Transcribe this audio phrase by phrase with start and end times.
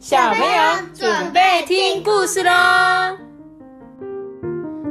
[0.00, 2.50] 小朋友准备听故事喽！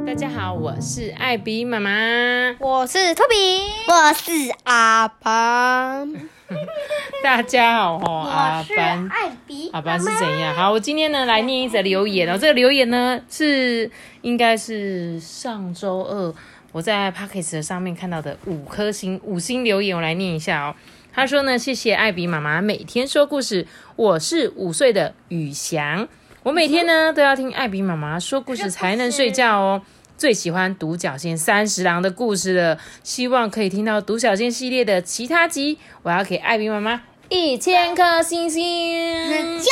[0.06, 1.90] 大家好，我是艾比妈妈，
[2.60, 3.34] 我是托比，
[3.88, 6.14] 我是阿班。
[7.24, 10.54] 大家好哦，阿班，艾比，阿班是怎样？
[10.54, 12.38] 好，我今天呢来念一则留言哦。
[12.38, 13.90] 这个留言呢是
[14.22, 16.32] 应该是上周二
[16.70, 20.74] 我在 p o c k e t 上面看到的五颗星五星留言，我来念一下哦。
[21.12, 23.66] 他说呢，谢谢艾比妈妈每天说故事。
[23.96, 26.06] 我是五岁的宇翔，
[26.42, 29.82] 我每天呢都要听艾比妈妈说故事才能睡觉哦。
[30.16, 35.78] 最喜欢独角仙三十郎的故事了，希望可以听到独角仙系列的其他集。
[36.02, 38.62] 我要给艾比妈妈一千颗星星，
[39.28, 39.62] 星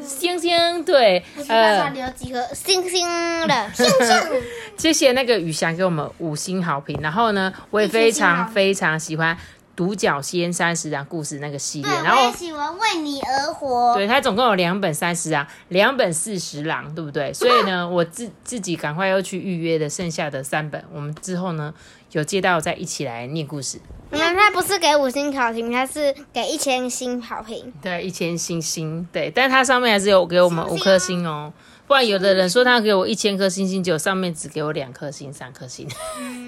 [0.00, 3.06] 星，星星，对，呃，留几颗星星
[3.46, 4.42] 的星星。
[4.76, 9.36] 谢谢那个宇翔给我们五星好评，然后呢，我也非常非常喜欢。
[9.80, 13.94] 独角仙三十郎故事那个系列，然后喜欢为你而活。
[13.94, 17.32] 对，它总共有两本三十郎，两本四十郎，对不对？
[17.32, 21.72] 所以呢，我自自己赶快要去预约的剩下的三本，我们之后呢
[22.12, 23.80] 有接到再一起来念故事。
[24.10, 27.72] 那它不是给五星好评，它是给一千星好评。
[27.80, 31.50] 对，一千星星，对，但是它上面还是有给我们五颗星哦。
[31.90, 35.88] 不然有的人说他给我一千颗星星，就上面只给我两颗星、三颗星。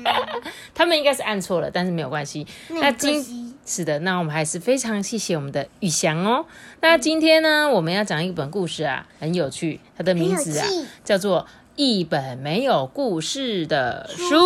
[0.73, 2.47] 他们应该是按错了，但是没有关系。
[2.69, 6.47] 那今是的，那我们还是非常谢谢我们的宇翔哦。
[6.81, 10.65] 那今天呢，我们要讲一本故事啊，很有趣，它的名字啊
[11.03, 11.41] 叫做
[11.75, 14.37] 《一本没有故事的书》，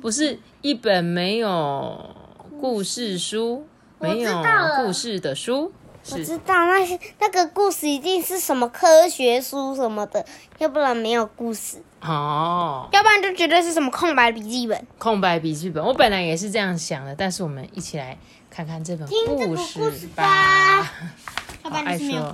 [0.00, 2.16] 不是一本没有
[2.58, 3.66] 故事书，
[3.98, 4.42] 没有
[4.78, 5.70] 故事的书。
[6.12, 10.24] 我知道那些那个故事一定是什么科学书什么的，
[10.58, 12.88] 要不然没有故事哦。
[12.92, 14.86] 要不然就绝对是什么空白笔记本。
[14.98, 18.16] 空白笔记本，我本来也是这样想的，但是我们一起来
[18.48, 20.82] 看看这本故事吧。
[21.62, 22.32] 好爱说，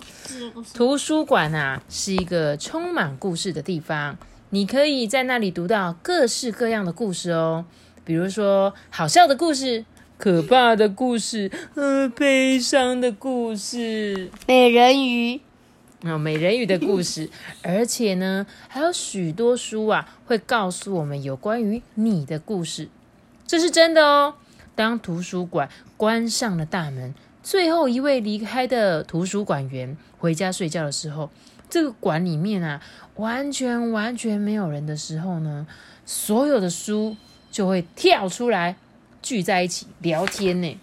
[0.74, 4.18] 图书馆啊是一个充满故事的地方，
[4.50, 7.64] 你可以在那里读到各式各样的故事哦，
[8.04, 9.86] 比如说好笑的故事。
[10.22, 15.40] 可怕的故事，呃，悲伤的故事，美人鱼，
[16.04, 17.28] 啊，美人鱼的故事，
[17.64, 22.88] 而且呢，还有许多书啊，会告诉我们有关于你的故事，
[23.48, 24.34] 这是真的哦。
[24.76, 27.12] 当图书馆关上了大门，
[27.42, 31.30] 最后一位离开的图书馆员回家睡觉的时候，
[31.68, 32.80] 这个馆里面啊，
[33.16, 35.66] 完全完全没有人的时候呢，
[36.06, 37.16] 所有的书
[37.50, 38.76] 就会跳出来。
[39.22, 40.80] 聚在一起聊天呢。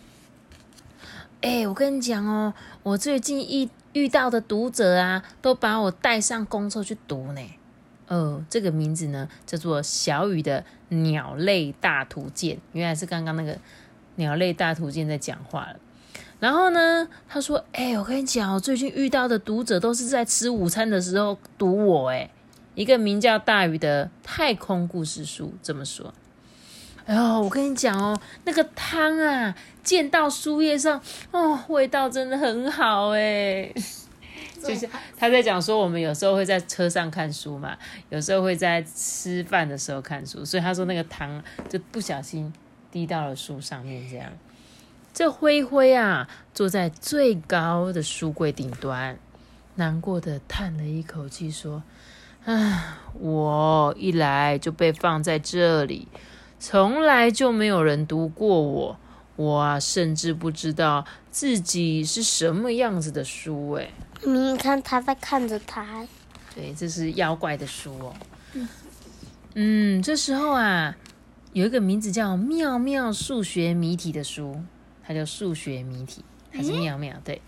[1.41, 7.41] 哎，我跟你讲哦，我最近遇遇到的读者啊，都把我带上公车去读呢。
[8.07, 13.57] 呃，这个名字呢叫做小雨的鸟类大图鉴，原来是刚刚那个
[14.15, 15.75] 鸟类大图鉴在讲话了。
[16.39, 22.09] 然后呢，他说：“哎，我跟你讲，我最近遇到的读者都是在吃午餐的时候读我。
[22.09, 22.29] 哎，
[22.75, 26.13] 一个名叫大鱼的太空故事书，这么说。”
[27.09, 33.73] 哎呦，我跟你讲哦，那个汤啊，溅到书页上，哦，味道真的很好哎。
[34.63, 34.87] 就是
[35.17, 37.75] 他在讲说，我们有时候会在车上看书嘛，
[38.09, 42.53] 有时候会在吃饭的时候看书，所以他说那个汤就不小心
[42.91, 44.31] 滴到了书上面，这样。
[45.11, 49.17] 这灰灰啊，坐在最高的书柜顶端，
[49.73, 51.81] 难过的叹了一口气，说
[52.45, 56.07] ：“啊，我一来就被放在这里。”
[56.59, 58.99] 从来就没有人读过我，
[59.37, 63.89] 我啊，甚至不知道自己是什么样子的书哎。
[64.23, 66.05] 你看他在看着他，
[66.53, 68.13] 对，这是妖怪的书哦。
[69.55, 70.95] 嗯，这时候啊，
[71.53, 74.61] 有一个名字叫《妙妙数学谜题》的书，
[75.01, 77.15] 它叫数学谜题，还是妙妙？
[77.23, 77.41] 对。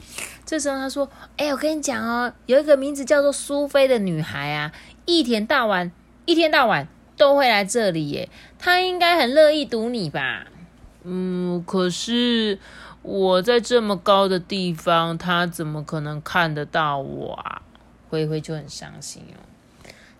[0.45, 4.71] 这时候他说：“哎，我跟你讲哦，有一个名字叫做苏菲的女孩啊，
[5.05, 5.91] 一天到晚，
[6.25, 6.87] 一天到晚。”
[7.21, 8.27] 都会来这里耶，
[8.57, 10.47] 他应该很乐意读你吧？
[11.03, 12.57] 嗯，可是
[13.03, 17.61] 我在这么高的地方，他怎么可能看得到我啊？
[18.09, 19.37] 灰灰就很伤心哦。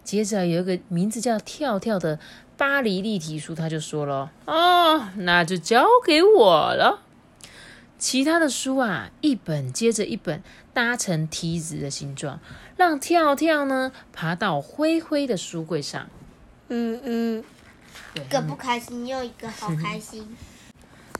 [0.03, 2.19] 接着有一个名字叫跳跳的
[2.55, 7.01] 巴黎立体书，他就说了：“哦，那就交给我了。”
[7.97, 12.39] 其他的书啊，一本接着一本搭成梯子的形状，
[12.77, 16.07] 让跳跳呢爬到灰灰的书柜上。
[16.73, 17.43] 嗯嗯，
[18.13, 20.37] 一个不开心，又一个好开心。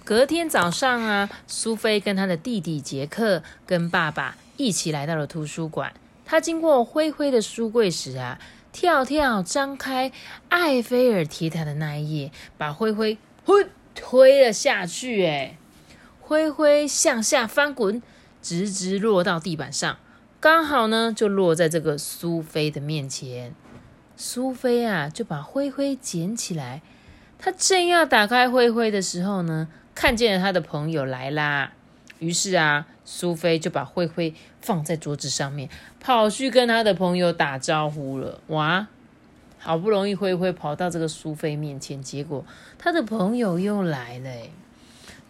[0.06, 5.94] 隔天早上啊，苏菲跟她的弟弟杰克跟爸爸一起来到了图书馆。
[6.26, 8.40] 他经过灰灰的书柜时啊，
[8.72, 10.14] 跳跳张开
[10.48, 15.26] 艾菲尔铁塔的那一页，把灰灰推推了下去。
[15.26, 15.58] 哎，
[16.22, 18.02] 灰灰向下翻滚，
[18.42, 19.98] 直直落到地板上。
[20.40, 23.54] 刚好呢就落在这个苏菲的面前。
[24.24, 26.84] 苏菲啊就把灰灰捡起来，
[27.40, 31.72] 她正要打开灰灰的时候呢，看见了她的朋友来啦。
[32.20, 35.68] 于是啊，苏菲就把灰灰放在桌子上面，
[36.00, 38.40] 跑去跟她的朋友打招呼了。
[38.50, 38.88] 哇！
[39.58, 42.46] 好不容易灰灰跑到这个苏菲面前，结果
[42.78, 44.30] 他的朋友又来了。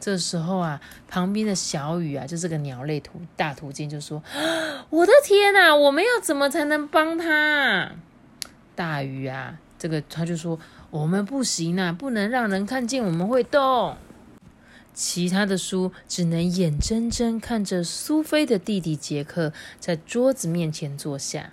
[0.02, 4.22] 这时候啊，旁边的小雨啊，就是个鸟类图大图鉴，就说
[4.90, 7.94] ：“我的天哪，我们要怎么才能帮他？”
[8.76, 10.60] 大鱼啊，这个他就说
[10.90, 13.96] ：“我们不行啊，不能让人看见我们会动。”
[14.94, 21.52] 其他的书只能眼睁睁看着苏菲的弟弟杰克在桌子面前坐下。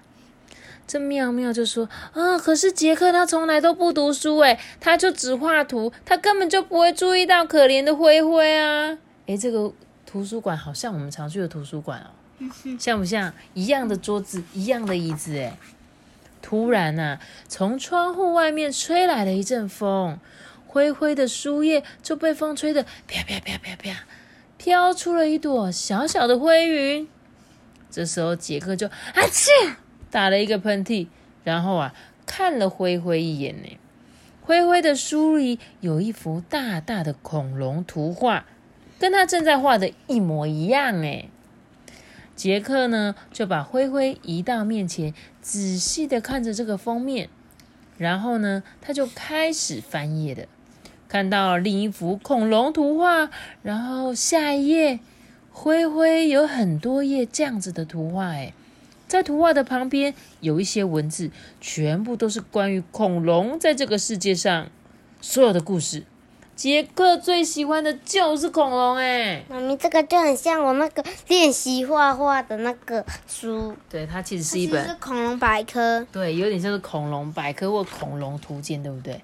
[0.86, 8.98] 这妙妙就说：“啊，可是杰克他从来都不读书，诶，他就只画图，他根本就不会注意到可怜的灰灰啊！
[9.26, 9.70] 诶，这个
[10.06, 12.10] 图书馆好像我们常去的图书馆哦，
[12.80, 13.32] 像不像？
[13.54, 15.52] 一样的桌子，一样的椅子，诶。
[16.40, 20.18] 突然呐，从窗户外面吹来了一阵风，
[20.66, 24.04] 灰灰的书页就被风吹得啪啪啪啪啪，
[24.56, 27.08] 飘出了一朵小小的灰云。
[27.90, 29.50] 这时候杰克就啊切！
[30.10, 31.08] 打了一个喷嚏，
[31.44, 31.94] 然后啊，
[32.26, 33.78] 看了灰灰一眼呢。
[34.42, 38.46] 灰灰的书里有一幅大大的恐龙图画，
[38.98, 41.28] 跟他正在画的一模一样哎。
[42.38, 45.12] 杰克呢，就把灰灰移到面前，
[45.42, 47.28] 仔细的看着这个封面，
[47.96, 50.46] 然后呢，他就开始翻页的，
[51.08, 53.28] 看到另一幅恐龙图画，
[53.64, 55.00] 然后下一页，
[55.50, 58.52] 灰灰有很多页这样子的图画哎。
[59.08, 64.70] 在图画的旁边有一些文字，全部都是关于恐龙在这个世界上
[65.20, 66.04] 所有的故事。
[66.58, 73.72] 杰克最喜欢的就是恐龙，哎，妈咪，这个就很像我那个练习画画的那个书。
[73.88, 76.04] 对，它其实是一本是恐龙百科。
[76.10, 79.20] 对，有点像是恐龙百科或恐龙图鉴，对不对？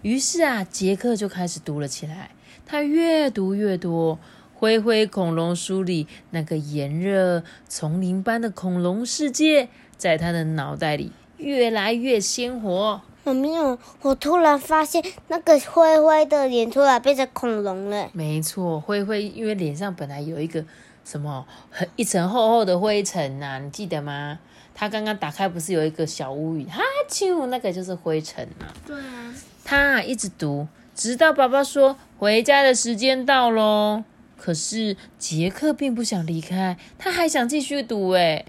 [0.00, 2.30] 于是啊，杰克就开始读了起来。
[2.64, 4.18] 他越读越多。
[4.54, 9.68] 灰灰恐龙书里那个炎热丛林般的恐龙世界，
[9.98, 13.02] 在他的脑袋里越来越鲜活。
[13.28, 13.78] 有没有？
[14.02, 18.08] 我突然发现那个灰灰的脸突然变成恐龙了。
[18.12, 20.64] 没错，灰灰因为脸上本来有一个
[21.04, 24.38] 什么很一层厚厚的灰尘呐，你记得吗？
[24.74, 26.66] 他刚刚打开不是有一个小乌云？
[26.66, 28.66] 哈啾，那个就是灰尘呐。
[28.86, 29.34] 对啊。
[29.64, 34.04] 他一直读，直到爸爸说回家的时间到喽。
[34.36, 38.10] 可是杰克并不想离开，他还想继续读。
[38.10, 38.44] 哎，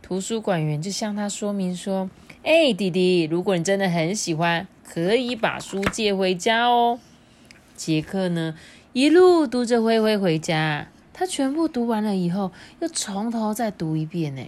[0.00, 2.08] 图书馆员就向他说明说
[2.44, 7.00] ：“哎，弟弟，如果你真的很喜欢，可以把书借回家哦。”
[7.74, 8.54] 杰克呢，
[8.92, 10.88] 一路读着灰灰回家。
[11.14, 14.36] 他全部读完了以后，又从头再读一遍。
[14.36, 14.42] 呢，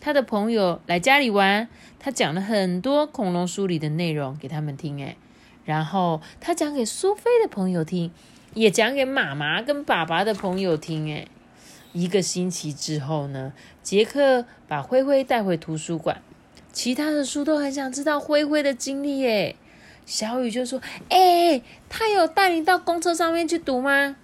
[0.00, 1.68] 他的朋友来家里玩，
[2.00, 5.00] 他讲了很多恐龙书里的内容给他们听。
[5.00, 5.16] 哎，
[5.64, 8.10] 然后他讲给苏菲的朋友听。
[8.54, 11.06] 也讲给妈妈跟爸爸的朋友听。
[11.06, 11.28] 诶，
[11.92, 13.52] 一个星期之后呢，
[13.84, 16.20] 杰克把灰灰带回图书馆，
[16.76, 19.20] 其他的书都很想知道灰灰的经历。
[19.20, 19.56] 耶，
[20.04, 20.78] 小雨就说
[21.08, 24.14] ：“哎，他有带你到公车上面去读吗？”“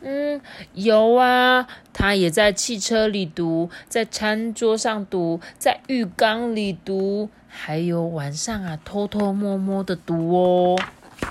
[0.00, 0.40] 嗯，
[0.72, 10.78] 有啊，他也在汽车里读，在餐桌上读，在浴缸里读，还有晚上啊偷偷摸摸的读哦。”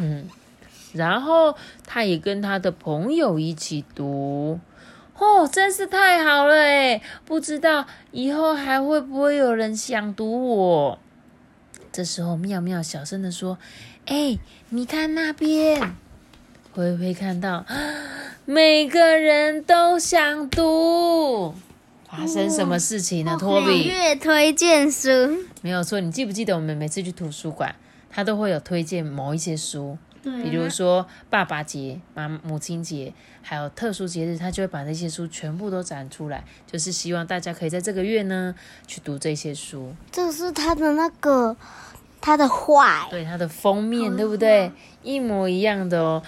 [0.01, 0.27] 嗯。
[0.91, 1.55] 然后
[1.87, 4.59] 他也跟他的朋友一起读，
[5.19, 10.99] 哦，真是太好了诶不知道以后还会不会有人想读我？
[11.91, 13.57] 这时候妙妙小声的说
[14.07, 14.37] ：“哎，
[14.69, 15.95] 你看那边，
[16.71, 17.65] 灰灰看到，
[18.45, 21.53] 每个人都想读。
[22.09, 23.37] 发生什么事情呢？
[23.39, 25.09] 托比月推荐书
[25.61, 27.75] 没有错，你记不记得我们每次去图书馆，
[28.09, 38.53] 他都会有推荐某一些书。”比如说爸爸节、妈母亲节，还有特殊节日，他就会把那些书全部都展出来，就是希望大家可以在这个月呢
[38.85, 39.93] 去读这些书。
[40.11, 41.55] 这是他的那个
[42.19, 44.71] 他的画，对，他的封面，对不对？
[45.03, 46.21] 一模一样的哦。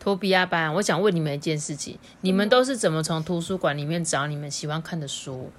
[0.00, 5.50] 托比亚班，我想问你们一件事情：你们都是怎么从图书馆里面找你们喜欢看的书？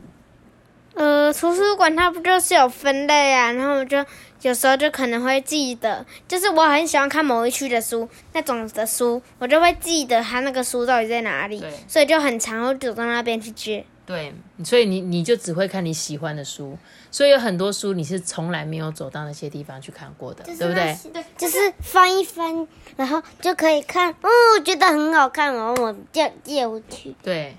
[1.29, 3.51] 呃，图书馆它不就是有分类啊？
[3.51, 4.03] 然后我就
[4.41, 13.86] 有时候就可能会记得，就是我很喜欢看某一区的书，那种的书，我就会记得它那个书到底在哪里，所以就很常会走到那边去借。
[14.07, 14.33] 对，
[14.63, 16.75] 所以你你就只会看你喜欢的书，
[17.12, 20.98] 所以有很多书你是从来没有走到那些地方去看过的，对不对？
[21.38, 24.29] 就是翻一翻，然后就可以看，哦，
[24.65, 27.15] 觉得很好看，然后我就借回去。
[27.21, 27.55] 对。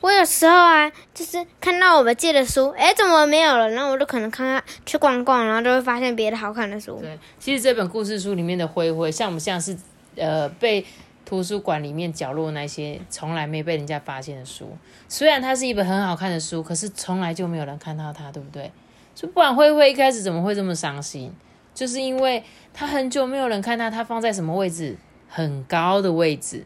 [0.00, 3.68] 我有时候啊，就是看到我们借的书，哎，怎么没有了？
[3.68, 6.98] 然后我就可能看看去逛逛，然后就会发现别的好看的书。
[7.00, 9.76] 对，其实这本故事书里面的灰灰，像不像是
[10.16, 10.84] 呃被
[11.26, 14.76] 图书馆里面角落那些从来没被人家发现的书？
[15.08, 18.72] 虽然它是一本很好看的书，可是从来就没有人看到它，对不对？
[19.14, 21.30] 就不然灰灰一开始怎么会这么伤心？
[21.74, 22.42] 就是因为
[22.72, 24.96] 他很久没有人看到，它放在什么位置？
[25.28, 26.64] 很高的位置。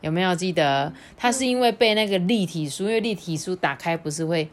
[0.00, 0.92] 有没有记得？
[1.16, 4.48] 他是因为被那个立体书，因为立体书打开不是会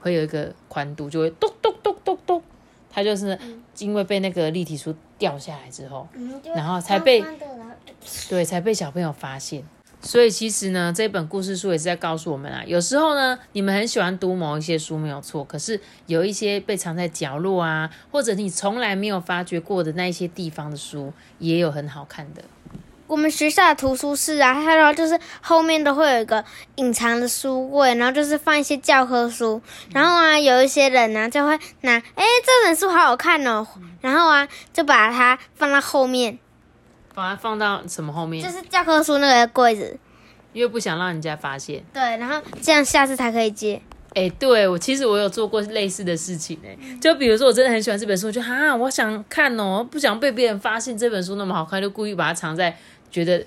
[0.00, 2.42] 会有一个宽度，就会咚咚咚咚咚。
[2.90, 3.38] 他就是
[3.78, 6.06] 因为被那个立体书掉下来之后，
[6.54, 7.24] 然后才被
[8.28, 9.64] 对才被小朋友发现。
[10.02, 22.42] 所以其实呢，这本故事书也是在告诉我们啊，有时候呢，你们很喜欢读某一些书没有错，可是有一些被藏在角落啊，或者你从来没有发掘过的那一些地方的书，也有很好看的。
[23.12, 26.42] 我们学校的图书室啊，它然后就是后面都会有一个
[26.76, 29.60] 隐藏的书柜，然后就是放一些教科书。
[29.92, 33.66] 然后啊，有一些人呢就会拿，哎，这本书好好看哦，
[34.00, 36.38] 然后啊就把它放到后面，
[37.14, 38.42] 把它放到什么后面？
[38.42, 39.98] 就是教科书那个柜子，
[40.54, 41.84] 因为不想让人家发现。
[41.92, 43.82] 对，然后这样下次才可以借。
[44.14, 52.74] 哎，对我其实我有做过类似的事情哎，就比如说我真的很喜欢这本书，就哈，我想看哦，不想被别人发现这本书那么好看，就故意把它藏在。
[53.12, 53.44] 觉得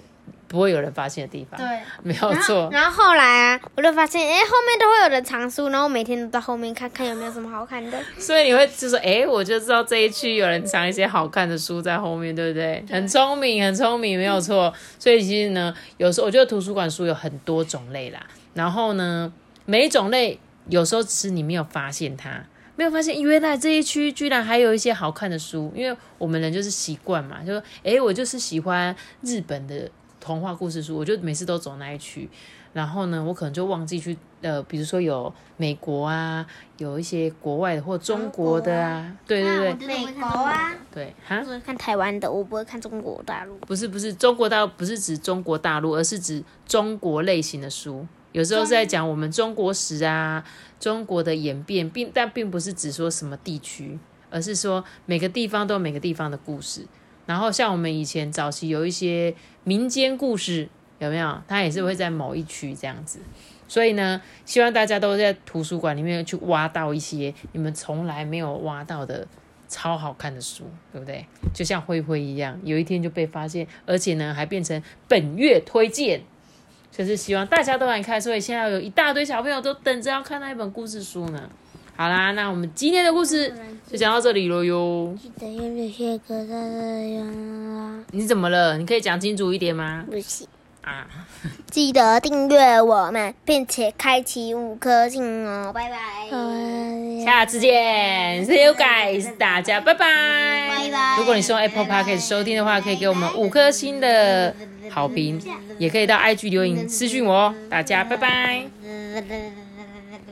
[0.47, 2.69] 不会有人发现的地方，对，没有错。
[2.71, 7.99] 然后后来啊，我就发现，哎，后面都会有人藏书，然后每天都到后面看看有没有什么好看的。
[8.19, 12.85] 所以你会就说，哎，我就知道这一区有人藏一些好看的书在后面，对不对？
[12.89, 14.71] 很聪明，很聪明，没有错。
[14.99, 19.33] 所以其实呢，有时候我觉得图书馆书有很多种类啦，然后呢，
[19.65, 22.45] 每一种类有时候只是你没有发现它。
[22.75, 29.89] 没有发现，原来这一区居然还有一些好看的书，因为我们人就是习惯嘛，就说，哎，我就是喜欢日本的
[30.19, 32.29] 童话故事书，我就每次都走那一区，
[32.73, 36.45] 然后呢，我可能就忘记去，呃，比如说有美国啊，
[36.77, 48.05] 有一些国外的或中国的啊，对对对，美国啊，对，哈，看台湾的，我不会看中国大陆，不是不是，中国大陆不是指中国大陆，而是指中国类型的书。
[48.35, 50.43] 有时候是在讲我们中国史啊，
[50.77, 53.97] 中国的演变，并但并不是只说什么地区，
[54.29, 56.85] 而是说每个地方都有每个地方的故事。
[57.25, 60.67] 然后像我们以前早期有一些民间故事，
[60.99, 61.41] 有没有？
[61.47, 63.19] 它也是会在某一区这样子。
[63.69, 69.25] 所以呢，希望大家都在图书馆里面去挖到一些你们从来没有挖到的
[69.69, 71.25] 超好看的书，对不对？
[71.53, 76.23] 就像灰灰一样，有一天就被发现，而且呢还变成本月推荐。
[76.97, 81.49] 就是希望大家都来看，所以现在有一大堆小朋友都等着要看那一本故事书呢。
[81.97, 83.53] 好啦，那我们今天的故事
[83.89, 85.13] 就讲到这里了哟。
[85.21, 88.77] 记得用这些歌的人你怎么了？
[88.77, 90.05] 你可以讲清楚一点吗？
[90.09, 90.47] 不行
[90.85, 91.07] 啊。
[91.69, 95.71] 记得订阅我们，并且开启五颗星哦。
[95.73, 95.97] 拜拜。
[97.25, 100.05] 下次见，See you guys，大家拜拜。
[100.69, 101.17] 拜拜。
[101.17, 104.55] 如果你是用 Apple Podcast 收听的话，可以给我们五颗星的。
[104.91, 105.41] 好评，
[105.79, 108.61] 也可以到 IG 留言私讯我哦，大家拜拜。